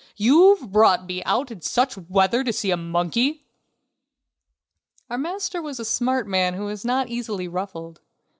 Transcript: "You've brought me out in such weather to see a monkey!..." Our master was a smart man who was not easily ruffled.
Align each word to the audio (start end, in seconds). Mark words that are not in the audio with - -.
"You've 0.17 0.71
brought 0.71 1.05
me 1.05 1.23
out 1.25 1.51
in 1.51 1.61
such 1.61 1.95
weather 1.95 2.43
to 2.43 2.51
see 2.51 2.71
a 2.71 2.75
monkey!..." 2.75 3.45
Our 5.11 5.17
master 5.19 5.61
was 5.61 5.79
a 5.79 5.85
smart 5.85 6.25
man 6.27 6.55
who 6.55 6.65
was 6.65 6.83
not 6.83 7.09
easily 7.09 7.47
ruffled. 7.47 8.01